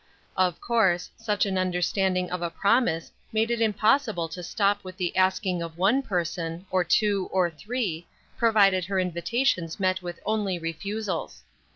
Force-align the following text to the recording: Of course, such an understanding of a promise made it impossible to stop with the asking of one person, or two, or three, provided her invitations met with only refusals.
Of 0.35 0.59
course, 0.59 1.11
such 1.15 1.45
an 1.45 1.59
understanding 1.59 2.31
of 2.31 2.41
a 2.41 2.49
promise 2.49 3.11
made 3.31 3.51
it 3.51 3.61
impossible 3.61 4.27
to 4.29 4.41
stop 4.41 4.83
with 4.83 4.97
the 4.97 5.15
asking 5.15 5.61
of 5.61 5.77
one 5.77 6.01
person, 6.01 6.65
or 6.71 6.83
two, 6.83 7.29
or 7.31 7.51
three, 7.51 8.07
provided 8.35 8.85
her 8.85 8.99
invitations 8.99 9.79
met 9.79 10.01
with 10.01 10.19
only 10.25 10.57
refusals. 10.57 11.43